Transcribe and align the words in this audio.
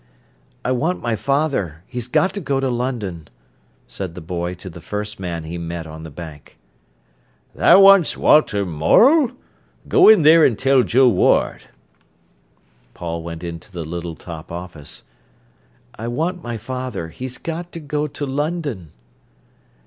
"I 0.65 0.71
want 0.71 0.99
my 1.03 1.15
father; 1.15 1.83
he's 1.85 2.07
got 2.07 2.33
to 2.33 2.41
go 2.41 2.59
to 2.59 2.71
London," 2.71 3.27
said 3.87 4.15
the 4.15 4.19
boy 4.19 4.55
to 4.55 4.67
the 4.67 4.81
first 4.81 5.19
man 5.19 5.43
he 5.43 5.59
met 5.59 5.85
on 5.85 6.01
the 6.01 6.09
bank. 6.09 6.57
"Tha 7.53 7.77
wants 7.79 8.17
Walter 8.17 8.65
Morel? 8.65 9.29
Go 9.87 10.09
in 10.09 10.23
theer 10.23 10.43
an' 10.43 10.55
tell 10.55 10.81
Joe 10.81 11.07
Ward." 11.07 11.65
Paul 12.95 13.21
went 13.21 13.43
into 13.43 13.71
the 13.71 13.85
little 13.85 14.15
top 14.15 14.51
office. 14.51 15.03
"I 15.99 16.07
want 16.07 16.41
my 16.41 16.57
father; 16.57 17.09
he's 17.09 17.37
got 17.37 17.71
to 17.73 17.79
go 17.79 18.07
to 18.07 18.25
London." 18.25 18.93